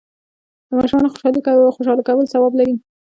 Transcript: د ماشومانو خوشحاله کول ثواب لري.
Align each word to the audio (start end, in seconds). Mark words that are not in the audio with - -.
د 0.67 0.69
ماشومانو 0.77 1.11
خوشحاله 1.73 2.01
کول 2.07 2.25
ثواب 2.33 2.53
لري. 2.59 2.75